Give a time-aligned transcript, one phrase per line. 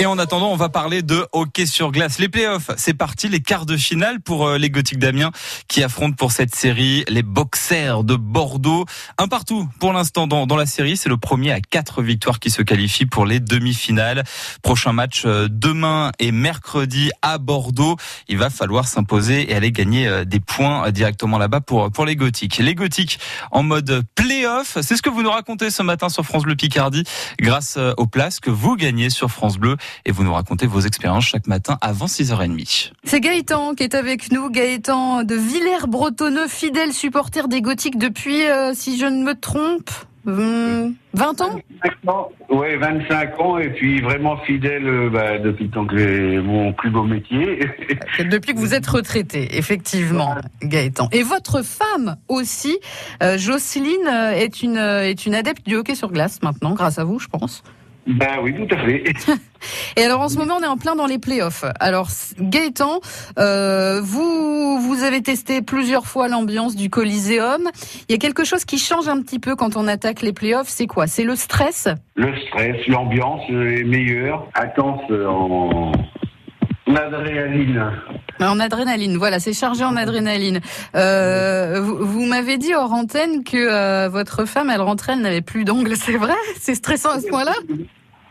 [0.00, 2.20] Et en attendant, on va parler de hockey sur glace.
[2.20, 5.32] Les playoffs, c'est parti, les quarts de finale pour euh, les Gothiques d'Amiens
[5.66, 8.84] qui affrontent pour cette série les Boxers de Bordeaux.
[9.18, 10.96] Un partout pour l'instant dans, dans la série.
[10.96, 14.22] C'est le premier à quatre victoires qui se qualifie pour les demi-finales.
[14.62, 17.96] Prochain match euh, demain et mercredi à Bordeaux.
[18.28, 22.14] Il va falloir s'imposer et aller gagner euh, des points directement là-bas pour, pour les
[22.14, 22.58] Gothiques.
[22.58, 23.18] Les Gothiques
[23.50, 27.02] en mode playoff, c'est ce que vous nous racontez ce matin sur France Bleu Picardie
[27.40, 31.26] grâce aux places que vous gagnez sur France Bleu et vous nous racontez vos expériences
[31.26, 32.92] chaque matin avant 6h30.
[33.04, 38.72] C'est Gaëtan qui est avec nous, Gaëtan de Villers-Bretonneux, fidèle supporter des Gothiques depuis, euh,
[38.74, 39.90] si je ne me trompe,
[40.24, 41.58] 20 ans?
[42.50, 46.72] Oui, 25 ans et puis vraiment fidèle euh, bah, depuis le temps que j'ai mon
[46.72, 47.60] plus beau métier.
[48.18, 51.08] depuis que vous êtes retraité, effectivement, Gaëtan.
[51.12, 52.78] Et votre femme aussi,
[53.22, 57.18] euh, Jocelyne, est une, est une adepte du hockey sur glace maintenant, grâce à vous,
[57.18, 57.62] je pense.
[58.08, 59.04] Ben oui, tout à fait.
[59.96, 61.64] Et alors en ce moment, on est en plein dans les playoffs.
[61.78, 62.08] Alors
[62.40, 63.00] Gaëtan,
[63.38, 67.68] euh, vous vous avez testé plusieurs fois l'ambiance du Coliseum.
[68.08, 70.68] Il y a quelque chose qui change un petit peu quand on attaque les playoffs.
[70.68, 71.06] C'est quoi?
[71.06, 71.88] C'est le stress?
[72.14, 75.92] Le stress, l'ambiance est meilleure, intense en
[76.96, 77.92] adrénaline.
[78.40, 80.60] En adrénaline, voilà, c'est chargé en adrénaline.
[80.94, 85.42] Euh, vous, vous m'avez dit hors antenne que euh, votre femme, elle rentrait, elle n'avait
[85.42, 86.36] plus d'ongles, c'est vrai?
[86.58, 87.52] C'est stressant à ce point-là?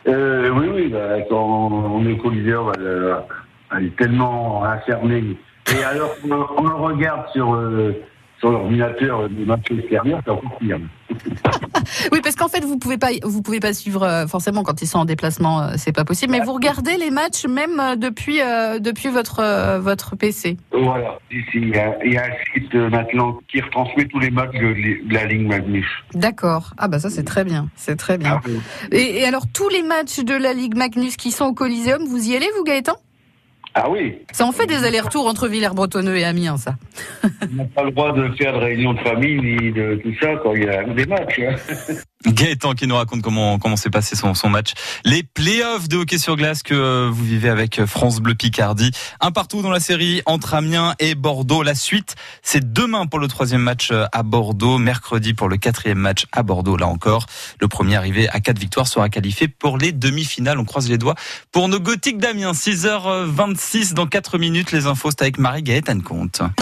[0.07, 3.27] Euh, Oui, oui, bah, quand on est coliseur, bah,
[3.75, 5.37] elle est tellement infernée.
[5.73, 7.93] Et alors, on, le regarde sur, euh,
[8.39, 10.79] sur l'ordinateur du match extérieur, c'est encore pire.
[12.11, 14.87] oui, parce qu'en fait, vous pouvez pas, vous pouvez pas suivre euh, forcément quand ils
[14.87, 16.31] sont en déplacement, euh, c'est pas possible.
[16.31, 18.39] Mais vous regardez les matchs même euh, depuis
[18.79, 20.57] depuis votre votre PC.
[20.71, 21.17] Voilà.
[21.31, 25.13] il y, a, il y a un site maintenant qui retransmet tous les matchs de,
[25.13, 25.87] la Ligue Magnus.
[26.13, 26.73] D'accord.
[26.77, 28.41] Ah bah ça c'est très bien, c'est très bien.
[28.43, 28.49] Ah
[28.91, 32.29] et, et alors tous les matchs de la Ligue Magnus qui sont au Coliseum, vous
[32.29, 32.97] y allez vous Gaëtan?
[33.83, 34.15] Ah oui.
[34.31, 36.75] Ça en fait des allers-retours entre Villers-Bretonneux et Amiens, ça.
[37.23, 40.35] On n'a pas le droit de faire de réunions de famille ni de tout ça
[40.41, 41.39] quand il y a des matchs.
[41.39, 41.95] Hein.
[42.27, 44.73] Gaëtan qui nous raconte comment comment s'est passé son, son match.
[45.05, 48.91] Les playoffs de hockey sur glace que vous vivez avec France Bleu Picardie.
[49.19, 51.63] Un partout dans la série entre Amiens et Bordeaux.
[51.63, 56.25] La suite, c'est demain pour le troisième match à Bordeaux, mercredi pour le quatrième match
[56.31, 56.77] à Bordeaux.
[56.77, 57.25] Là encore,
[57.59, 60.59] le premier arrivé à quatre victoires sera qualifié pour les demi-finales.
[60.59, 61.15] On croise les doigts
[61.51, 62.51] pour nos gothiques d'Amiens.
[62.51, 64.71] 6h26 dans 4 minutes.
[64.71, 66.41] Les infos, c'est avec Marie-Gaëtane Comte.